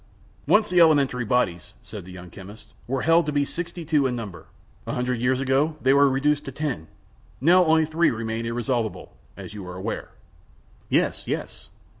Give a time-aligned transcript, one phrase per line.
[0.47, 4.15] "Once the elementary bodies," said the young chemist, "were held to be sixty two in
[4.15, 4.47] number;
[4.87, 6.87] a hundred years ago they were reduced to ten;
[7.39, 10.09] now only three remain irresolvable, as you are aware."
[10.89, 11.69] "Yes, yes."